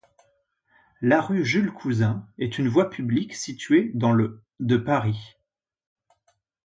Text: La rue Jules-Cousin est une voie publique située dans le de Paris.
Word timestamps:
La 1.01 1.21
rue 1.21 1.45
Jules-Cousin 1.45 2.27
est 2.39 2.57
une 2.57 2.67
voie 2.69 2.89
publique 2.89 3.35
située 3.35 3.91
dans 3.93 4.11
le 4.11 4.41
de 4.59 4.75
Paris. 4.77 5.37